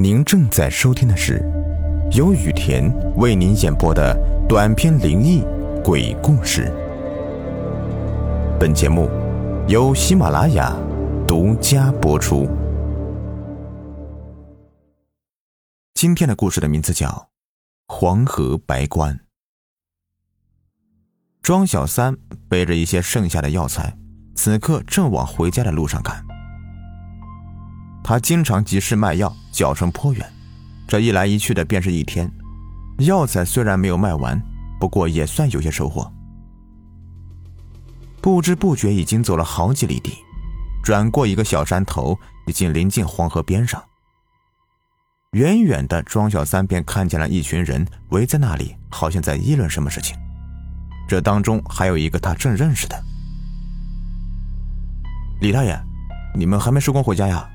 [0.00, 1.42] 您正在收听的是
[2.12, 4.16] 由雨田为您演播的
[4.48, 5.42] 短篇灵异
[5.82, 6.72] 鬼故事。
[8.60, 9.10] 本节目
[9.66, 10.72] 由喜马拉雅
[11.26, 12.48] 独家播出。
[15.94, 17.08] 今天的故事的名字叫
[17.88, 19.16] 《黄河白关》。
[21.42, 22.16] 庄小三
[22.48, 23.98] 背着一些剩下的药材，
[24.36, 26.24] 此刻正往回家的路上赶。
[28.08, 30.26] 他经常集市卖药，脚程颇远，
[30.86, 32.32] 这一来一去的便是一天。
[33.00, 34.40] 药材虽然没有卖完，
[34.80, 36.10] 不过也算有些收获。
[38.22, 40.14] 不知不觉已经走了好几里地，
[40.82, 43.84] 转过一个小山头，已经临近黄河边上。
[45.32, 50.16] 远远的，庄小三便看见了一群人围在那里，好像在议论什么事情。
[51.06, 52.98] 这当中还有一个他正认识的
[55.42, 55.78] 李大爷，
[56.34, 57.46] 你们还没收工回家呀？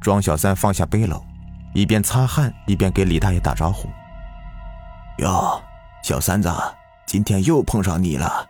[0.00, 1.22] 庄小三放下背篓，
[1.74, 3.88] 一边擦汗一边给李大爷打招呼
[5.18, 5.60] ：“哟，
[6.02, 6.50] 小三子，
[7.06, 8.46] 今天又碰上你了。”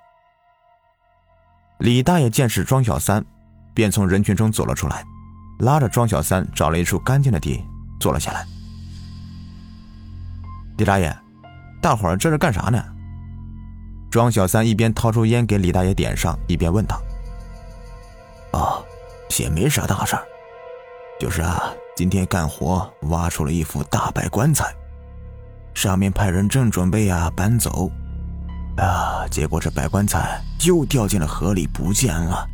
[1.78, 3.24] 李大爷见是庄小三，
[3.74, 5.04] 便从人群中走了出来，
[5.58, 7.64] 拉着庄小三找了一处干净的地
[7.98, 8.46] 坐了下来。
[10.78, 11.14] 李大爷，
[11.82, 12.80] 大伙儿这是干啥呢？
[14.08, 17.00] 庄小三一边掏出烟给李大爷点上，一边问道
[18.52, 18.84] ：“哦，
[19.38, 20.16] 也没啥大事。”
[21.20, 24.74] 就是啊，今天干活挖出了一副大白棺材，
[25.74, 27.90] 上面派人正准备啊搬走，
[28.78, 32.48] 啊，结果这白棺材又掉进了河里不见了。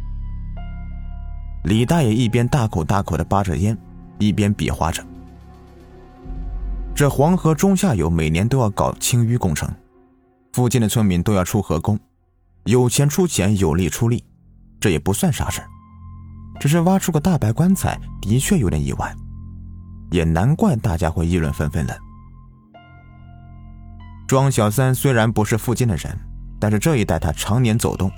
[1.63, 3.79] 李大爷一边大口大口的扒着烟，
[4.19, 5.01] 一边比划着。
[6.93, 9.73] 这黄河中下游每年都要搞清淤工程，
[10.55, 11.97] 附近的村民都要出河工，
[12.65, 14.25] 有钱出钱，有力出力，
[14.81, 15.69] 这也不算啥事儿。
[16.59, 19.15] 只是挖出个大白棺材，的确有点意外，
[20.11, 21.99] 也难怪大家会议论纷纷的。
[24.27, 26.19] 庄小三虽然不是附近的人，
[26.59, 28.11] 但是这一带他常年走动，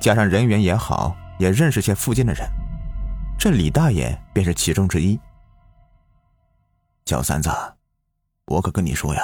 [0.00, 2.48] 加上人缘也好，也认识些附近的人，
[3.38, 5.18] 这李大爷便是其中之一。
[7.04, 7.50] 小三子，
[8.46, 9.20] 我可跟你说呀，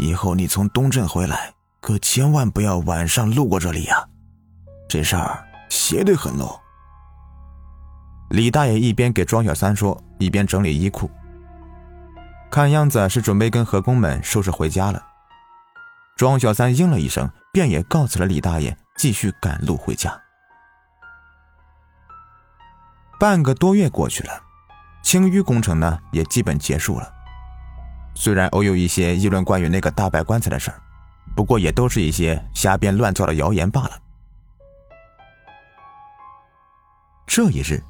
[0.00, 4.08] 以后你从东镇回来，可千万不要晚上路过这里呀，
[4.88, 6.58] 这事儿邪得很喽。
[8.30, 11.08] 李大爷一边给庄小三说，一边整理衣裤。
[12.50, 15.04] 看样子是准备跟河工们收拾回家了。
[16.16, 20.20] 庄小三应了一声，便也告辞了李大爷，继续赶路回家。
[23.20, 24.42] 半个多月过去了，
[25.02, 27.12] 清淤工程呢也基本结束了。
[28.14, 30.80] 虽然偶有一些议论关于那个大白棺材的事儿，
[31.34, 33.98] 不过也都是一些瞎编乱造的谣言罢了。
[37.26, 37.80] 这一日。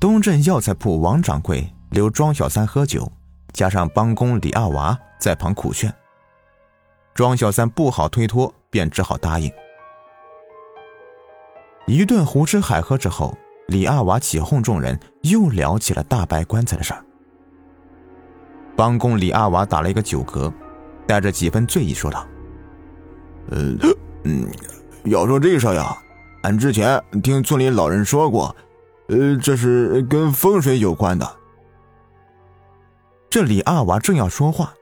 [0.00, 3.12] 东镇药材铺王掌柜留庄小三喝酒，
[3.52, 5.94] 加上帮工李二娃在旁苦劝，
[7.12, 9.52] 庄小三不好推脱，便只好答应。
[11.86, 17.04] 一顿胡吃海喝之后，李二娃起哄众人，又聊起了大白棺材的事儿。
[18.74, 20.50] 帮工李二娃打了一个酒嗝，
[21.06, 22.26] 带着几分醉意说道
[23.52, 23.76] ：“呃，
[24.24, 24.48] 嗯，
[25.04, 25.94] 要说这事呀，
[26.40, 28.56] 俺之前听村里老人说过。”
[29.10, 31.28] 呃，这是跟风水有关的。
[33.28, 34.72] 这李二娃正要说话，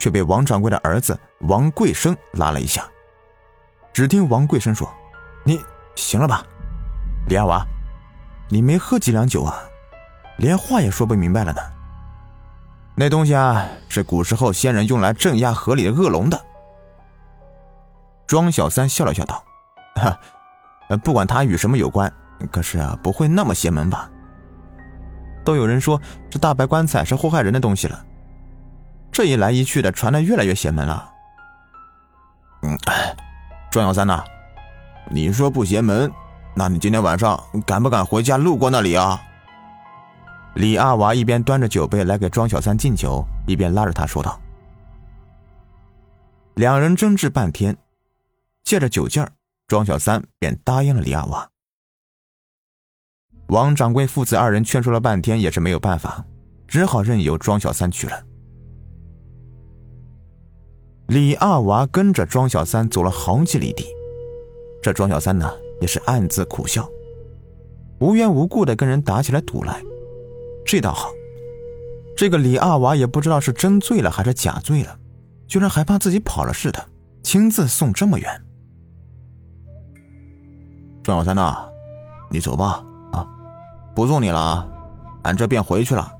[0.00, 2.84] 却被王掌柜的儿子王贵生拉了一下。
[3.92, 4.92] 只听王贵生说
[5.46, 5.60] ：“你
[5.94, 6.44] 行了吧，
[7.28, 7.64] 李二娃，
[8.48, 9.56] 你没喝几两酒啊，
[10.38, 11.60] 连话也说不明白了呢。
[12.96, 16.44] 那东西啊，是古时候先人用来镇压河里的恶龙的。”
[18.26, 19.44] 庄小三笑了笑道
[19.94, 20.18] ：“哈，
[21.04, 22.12] 不管他与什么有关。”
[22.50, 24.10] 可是啊，不会那么邪门吧？
[25.44, 28.04] 都有人说这大白棺材是祸害人的东西了，
[29.12, 31.12] 这一来一去的，传的越来越邪门了。
[32.62, 32.76] 嗯，
[33.70, 34.24] 庄小三呐，
[35.10, 36.10] 你说不邪门，
[36.54, 39.20] 那你今天晚上敢不敢回家路过那里啊？
[40.54, 44.40] 李二娃一边端着酒杯来给庄小三敬酒，一边拉着他说道。
[46.54, 47.76] 两人争执半天，
[48.64, 49.30] 借着酒劲儿，
[49.68, 51.48] 庄小三便答应了李二娃。
[53.48, 56.24] 王掌柜父子二人劝说了半天，也是没有办法，
[56.66, 58.22] 只好任由庄小三去了。
[61.08, 63.86] 李二娃跟着庄小三走了好几里地，
[64.82, 65.48] 这庄小三呢，
[65.80, 66.88] 也是暗自苦笑，
[68.00, 69.80] 无缘无故的跟人打起来赌来。
[70.64, 71.12] 这倒好，
[72.16, 74.98] 这个李二娃也不知道是真醉了还是假醉了，
[75.46, 76.84] 居然还怕自己跑了似的，
[77.22, 78.42] 亲自送这么远。
[81.04, 81.68] 庄小三呐，
[82.28, 82.84] 你走吧。
[83.96, 84.68] 不送你了啊，
[85.22, 86.12] 俺这便回去了。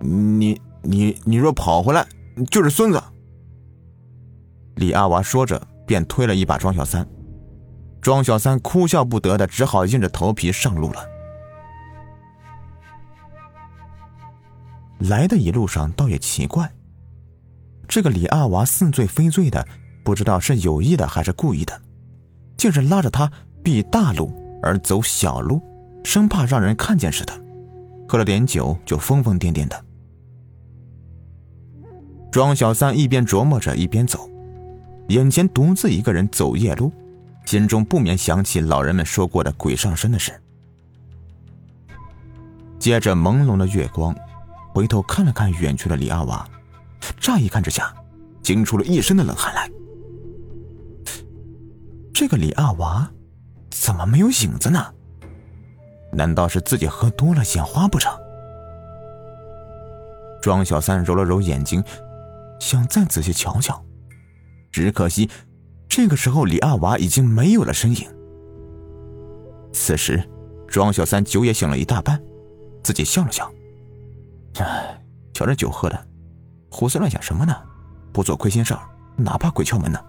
[0.00, 2.06] 你你你若跑回来，
[2.50, 3.02] 就是孙子。
[4.74, 7.08] 李阿娃说着，便推了一把庄小三。
[8.02, 11.00] 庄小三哭笑不得的，只好硬着头皮上路了。
[14.98, 16.70] 来的一路上，倒也奇怪，
[17.88, 19.66] 这个李阿娃似醉非醉的，
[20.04, 21.80] 不知道是有意的还是故意的，
[22.58, 23.32] 竟是拉着他
[23.64, 24.30] 避大路
[24.62, 25.62] 而走小路，
[26.04, 27.32] 生怕让人看见似的。
[28.08, 29.84] 喝了点酒，就疯疯癫癫的。
[32.32, 34.28] 庄小三一边琢磨着，一边走，
[35.08, 36.92] 眼前独自一个人走夜路。
[37.46, 40.32] 心中不免想起老人们说过的鬼上身的事。
[42.78, 44.14] 接着朦胧的月光，
[44.72, 46.48] 回头看了看远去的李阿娃，
[47.18, 47.92] 乍一看之下，
[48.40, 49.68] 惊出了一身的冷汗来。
[52.14, 53.10] 这个李阿娃，
[53.70, 54.94] 怎么没有影子呢？
[56.12, 58.12] 难道是自己喝多了眼花不成？
[60.42, 61.84] 庄小三揉了揉眼睛，
[62.58, 63.84] 想再仔细瞧瞧，
[64.72, 65.28] 只可惜。
[65.88, 68.08] 这个时候，李二娃已经没有了身影。
[69.72, 70.26] 此时，
[70.68, 72.20] 庄小三酒也醒了一大半，
[72.82, 73.52] 自己笑了笑
[74.58, 75.04] ：“哎，
[75.34, 76.06] 瞧这酒喝的，
[76.70, 77.54] 胡思乱想什么呢？
[78.12, 78.80] 不做亏心事儿，
[79.16, 80.00] 哪怕鬼敲门呢？”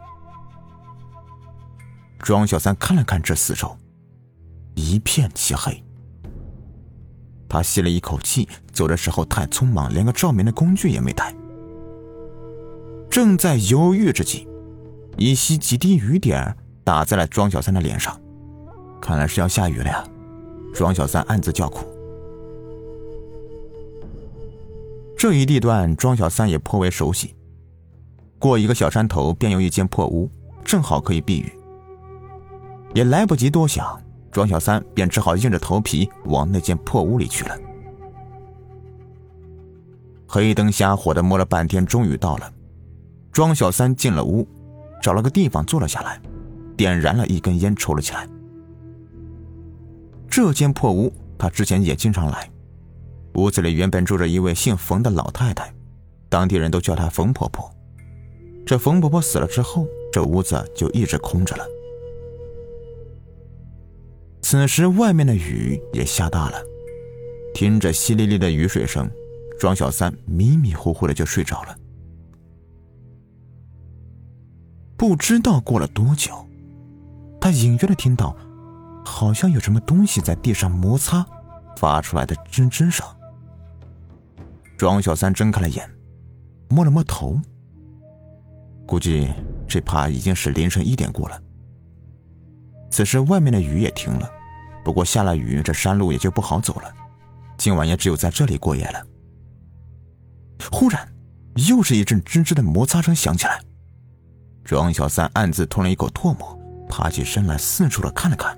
[2.20, 3.76] 庄小三看了看这四周，
[4.76, 5.84] 一片漆黑。
[7.52, 11.36] 他吸了一口气，走的时候太匆忙，连个照明的工具也没带。
[13.10, 14.48] 正在犹豫之际。
[15.18, 16.56] 依稀几滴雨点
[16.86, 18.18] 打在了庄小三的脸上，
[19.02, 20.02] 看来是要下雨了呀。
[20.74, 21.86] 庄小三暗自叫苦。
[25.18, 27.36] 这一地段，庄小三也颇为熟悉。
[28.40, 30.32] 过一个小山头，便有一间破屋，
[30.64, 31.52] 正好可以避雨。
[32.94, 34.02] 也来不及多想，
[34.32, 37.58] 庄小三便只好硬着头皮往那间破屋里去了。
[40.28, 42.54] 黑灯瞎火的摸了半天，终于到了。
[43.32, 44.48] 庄小三进了屋。
[45.02, 46.22] 找了个地方坐了下来，
[46.78, 48.28] 点燃了一根烟抽了起来。
[50.30, 52.48] 这间破屋，他之前也经常来。
[53.34, 55.74] 屋子里原本住着一位姓冯的老太太，
[56.30, 57.68] 当地人都叫她冯婆婆。
[58.64, 61.66] 这冯婆婆死了之后，这屋子就一直空着了。
[64.52, 66.62] 此时外面的雨也下大了，
[67.54, 69.10] 听着淅沥沥的雨水声，
[69.58, 71.78] 庄小三迷迷糊糊的就睡着了。
[74.98, 76.46] 不知道过了多久，
[77.40, 78.36] 他隐约的听到，
[79.06, 81.26] 好像有什么东西在地上摩擦，
[81.78, 83.08] 发出来的吱吱声。
[84.78, 85.90] 庄小三睁开了眼，
[86.68, 87.40] 摸了摸头，
[88.86, 89.30] 估计
[89.66, 91.42] 这怕已经是凌晨一点过了。
[92.90, 94.30] 此时外面的雨也停了，
[94.84, 96.94] 不过下了雨，这山路也就不好走了，
[97.58, 99.06] 今晚也只有在这里过夜了。
[100.72, 101.08] 忽然，
[101.68, 103.60] 又是一阵吱吱的摩擦声响起来。
[104.64, 106.58] 庄小三暗自吞了一口唾沫，
[106.88, 108.58] 爬起身来，四处的看了看。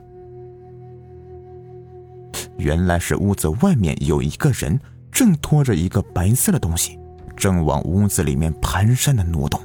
[2.58, 4.80] 原来是屋子外面有一个人
[5.12, 7.00] 正拖着一个白色的东西，
[7.36, 9.62] 正往屋子里面蹒跚的挪动。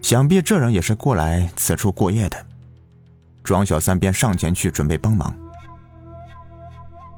[0.00, 2.46] 想必这人也是过来此处过夜的。
[3.48, 5.34] 庄小三便上前去准备帮忙，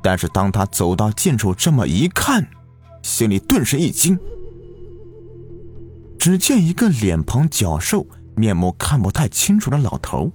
[0.01, 2.47] 但是当他走到近处，这么一看，
[3.03, 4.17] 心里顿时一惊。
[6.21, 8.07] 只见一个脸庞较瘦、
[8.37, 10.31] 面目看不太清楚的老头，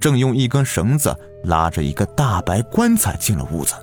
[0.00, 3.74] 正用一根绳子拉着一个大白棺材进了屋子。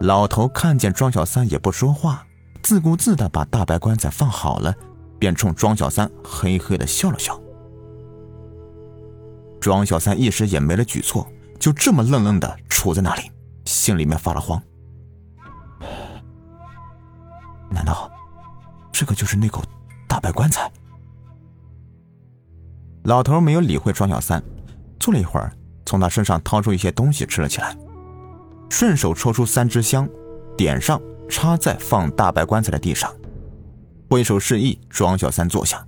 [0.00, 2.26] 老头看见庄小三也不说话，
[2.60, 4.74] 自顾自的把大白棺材放好了，
[5.16, 7.40] 便冲庄小三嘿嘿的笑了笑。
[9.66, 11.26] 庄小三一时也没了举措，
[11.58, 13.32] 就这么愣愣的杵在那里，
[13.64, 14.62] 心里面发了慌。
[17.68, 18.08] 难道？
[18.92, 19.60] 这个就是那口
[20.06, 20.70] 大白棺材。
[23.02, 24.40] 老头没有理会庄小三，
[25.00, 25.52] 坐了一会儿，
[25.84, 27.76] 从他身上掏出一些东西吃了起来，
[28.70, 30.08] 顺手抽出三支香，
[30.56, 33.12] 点上，插在放大白棺材的地上，
[34.08, 35.84] 挥手示意庄小三坐下。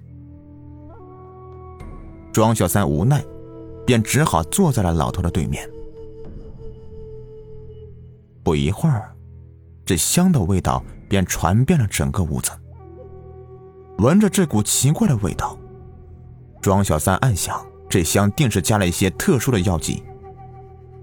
[2.32, 3.24] 庄小三无奈，
[3.88, 5.66] 便只好坐在了老头的对面。
[8.42, 9.16] 不一会儿，
[9.82, 12.50] 这香的味道便传遍了整个屋子。
[13.96, 15.56] 闻着这股奇怪的味道，
[16.60, 20.02] 庄小三暗想：这香定是加了一些特殊的药剂，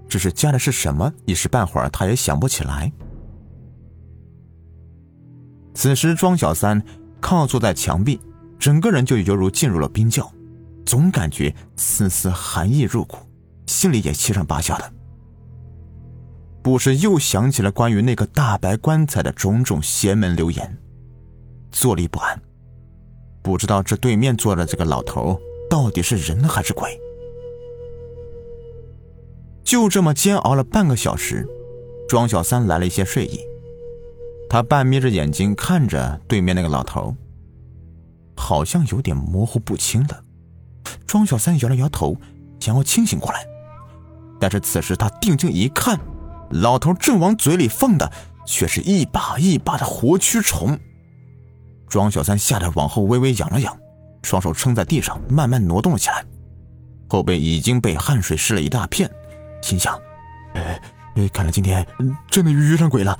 [0.08, 2.92] 只是加的是什么，一时半会儿他也想不起来。
[5.74, 6.80] 此时，庄小三
[7.20, 8.20] 靠坐在墙壁，
[8.60, 10.32] 整个人就犹如进入了冰窖，
[10.86, 13.18] 总感觉丝丝寒意入骨，
[13.66, 14.92] 心里也七上八下的。
[16.62, 20.78] 不时又想起了关于那个大白棺材的种种邪门流言，
[21.70, 22.40] 坐立不安，
[23.42, 25.38] 不知道这对面坐的这个老头
[25.68, 26.98] 到底是人还是鬼。
[29.64, 31.46] 就这么煎熬了半个小时，
[32.08, 33.40] 庄小三来了一些睡意，
[34.48, 37.16] 他半眯着眼睛看着对面那个老头，
[38.36, 40.22] 好像有点模糊不清的。
[41.16, 42.14] 庄小三摇了摇头，
[42.60, 43.42] 想要清醒过来，
[44.38, 45.98] 但是此时他定睛一看，
[46.50, 48.12] 老头正往嘴里放的
[48.44, 50.78] 却是一把一把的活蛆虫。
[51.88, 53.74] 庄小三吓得往后微微仰了仰，
[54.24, 56.22] 双手撑在地上，慢慢挪动了起来，
[57.08, 59.10] 后背已经被汗水湿了一大片，
[59.62, 59.98] 心想
[60.52, 60.78] ：“哎，
[61.32, 61.86] 看来今天
[62.30, 63.18] 真的遇上鬼了。”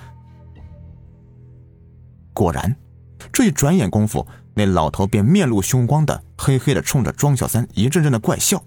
[2.34, 2.76] 果然，
[3.32, 4.26] 这一转眼功夫。
[4.58, 8.62] 那老头便面露凶光的，嘿嘿的冲着庄小三一阵阵的怪笑。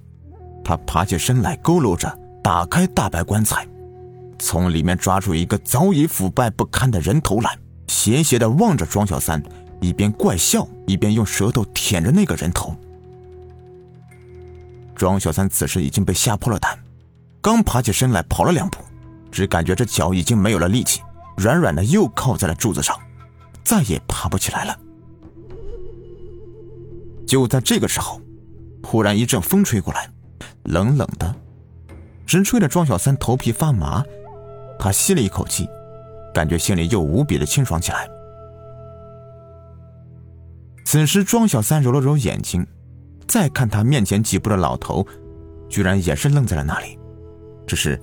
[0.64, 3.68] 他爬起身来，佝偻着打开大白棺材，
[4.38, 9.42] 从里面抓出一个早已腐败不堪的人头来，斜斜的望着庄小三，
[9.82, 12.76] 一边怪笑，一边用舌头舔着那个人头。
[14.96, 16.78] 庄小三此时已经被吓破了胆，
[17.42, 18.78] 刚爬起身来跑了两步，
[19.32, 21.02] 只感觉这脚已经没有了力气，
[21.36, 22.96] 软软的又靠在了柱子上，
[23.64, 24.78] 再也爬不起来了。
[27.30, 28.20] 就在这个时候，
[28.84, 30.10] 忽然一阵风吹过来，
[30.64, 31.36] 冷冷的，
[32.26, 34.04] 直吹的庄小三头皮发麻。
[34.80, 35.70] 他吸了一口气，
[36.34, 38.10] 感觉心里又无比的清爽起来。
[40.84, 42.66] 此时，庄小三揉了揉眼睛，
[43.28, 45.06] 再看他面前几步的老头，
[45.70, 46.98] 居然也是愣在了那里。
[47.68, 48.02] 只是，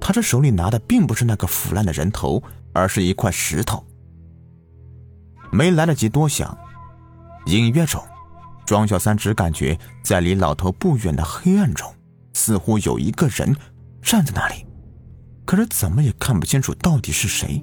[0.00, 2.40] 他这手里拿的并不是那个腐烂的人头，
[2.72, 3.84] 而是一块石头。
[5.50, 6.56] 没来得及多想，
[7.46, 8.00] 隐约中。
[8.64, 11.92] 庄小三只感觉在离老头不远的黑暗中，
[12.32, 13.54] 似乎有一个人
[14.00, 14.64] 站在那里，
[15.44, 17.62] 可是怎么也看不清楚到底是谁。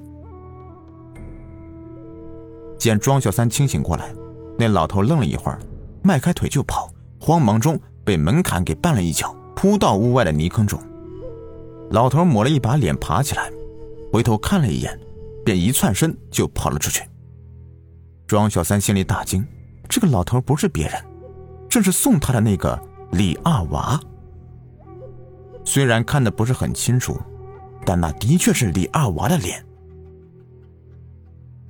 [2.78, 4.12] 见庄小三清醒过来，
[4.58, 5.58] 那老头愣了一会儿，
[6.02, 10.80] 迈开腿就跑，慌忙中被门槛给绊了一脚，扑到屋外的泥坑中。
[11.90, 13.50] 老头抹了一把脸，爬起来，
[14.12, 14.98] 回头看了一眼，
[15.44, 17.02] 便一窜身就跑了出去。
[18.26, 19.44] 庄小三心里大惊。
[19.90, 20.94] 这个老头不是别人，
[21.68, 22.80] 正是送他的那个
[23.10, 24.00] 李二娃。
[25.64, 27.20] 虽然看的不是很清楚，
[27.84, 29.66] 但那的确是李二娃的脸。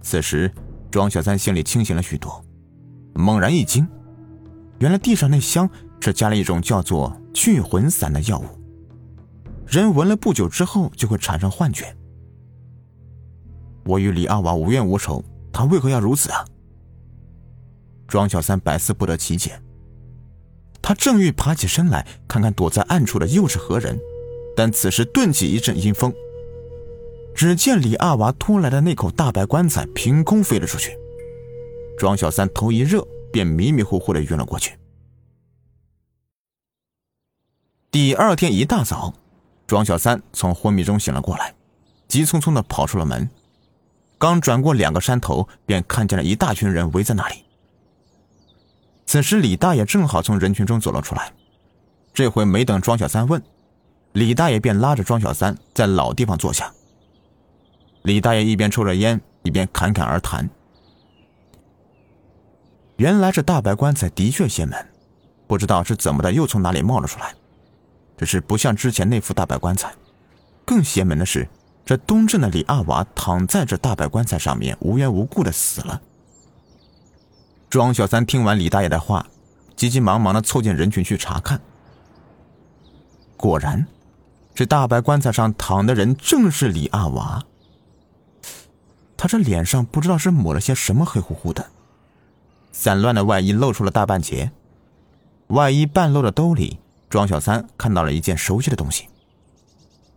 [0.03, 0.53] 此时，
[0.91, 2.45] 庄小三心里清醒了许多，
[3.15, 3.89] 猛然一惊，
[4.81, 8.45] 原来地上那香是加了一种叫做聚魂散的药物，
[9.67, 11.97] 人闻了不久之后就会产生幻觉。
[13.87, 16.45] 我与李二娃无冤无仇，他为何要如此啊？
[18.11, 19.63] 庄小三百思不得其解，
[20.83, 23.97] 他正欲爬起身来看看躲在暗处的又是何人，
[24.57, 26.13] 但此时顿起一阵阴风，
[27.37, 30.99] 只见李二娃拖来的那口大白棺材凭空飞了出去，
[31.97, 34.77] 庄小三头一热，便迷迷糊糊的晕了过去。
[37.93, 39.15] 第二天一大早，
[39.69, 41.55] 庄小三从昏迷中醒了过来，
[42.09, 43.31] 急匆匆的跑出了门，
[44.19, 47.45] 刚转过两个山头，便看见了一大群人围在那里。
[49.11, 51.33] 此时，李大爷正好从人群中走了出来。
[52.15, 53.43] 这回没等庄小三问，
[54.13, 56.73] 李大爷便拉着庄小三在老地方坐下。
[58.03, 60.49] 李大爷一边抽着烟，一边侃侃而谈。
[62.99, 64.79] 原来这大白棺材的确邪门，
[65.49, 67.35] 不知道是怎么的，又从哪里冒了出来。
[68.17, 69.93] 只是不像之前那副大白棺材，
[70.65, 71.49] 更邪门的是，
[71.85, 76.01] 这东镇的李二娃躺在这大白棺材上面，无缘无故的死了。
[77.71, 79.25] 庄小三听完李大爷的话，
[79.77, 81.61] 急急忙忙的凑进人群去查看。
[83.37, 83.87] 果然，
[84.53, 87.45] 这大白棺材上躺的人正是李二娃。
[89.17, 91.71] 他这脸上不知道是抹了些什么，黑乎乎的，
[92.73, 94.51] 散乱的外衣露出了大半截。
[95.47, 99.09] 外衣半露的兜里，庄小三看到了一件熟悉的东西。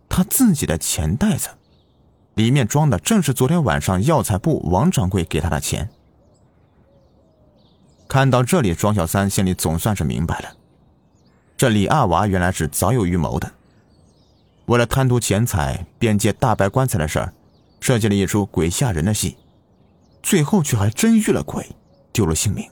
[0.08, 1.50] 他自己的钱袋子，
[2.34, 5.88] 里面装的正是昨天晚上药材部王掌柜给他的钱。
[8.14, 10.48] 看到这里，庄小三心里总算是明白了，
[11.56, 13.52] 这李二娃原来是早有预谋的，
[14.66, 17.34] 为了贪图钱财，便借大白棺材的事儿，
[17.80, 19.36] 设计了一出鬼吓人的戏，
[20.22, 21.68] 最后却还真遇了鬼，
[22.12, 22.70] 丢了性命。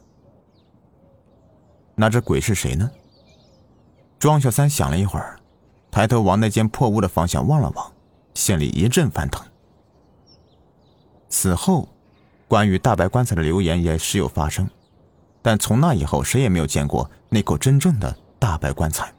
[1.96, 2.88] 那这鬼是谁呢？
[4.20, 5.40] 庄小三想了一会儿，
[5.90, 7.92] 抬头往那间破屋的方向望了望，
[8.34, 9.44] 心里一阵翻腾。
[11.28, 11.88] 此后，
[12.46, 14.70] 关于大白棺材的流言也时有发生。
[15.42, 19.12] 但从那以后，谁也没有见过那口真正的大白棺材。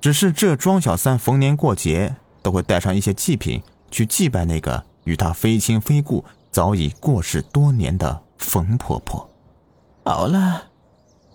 [0.00, 9.28] 只是这庄小三逢年过节都会带上一些祭品去祭拜那个与他非亲非故、早已过世多年的冯婆婆。
[10.04, 10.68] 好了，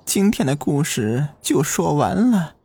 [0.05, 2.55] 今天的故事就说完了。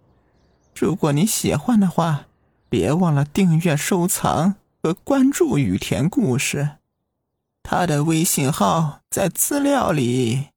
[0.74, 2.26] 如果你喜欢的话，
[2.68, 6.76] 别忘了订阅、收藏和关注雨田故事。
[7.62, 10.49] 他的微信号在资料里。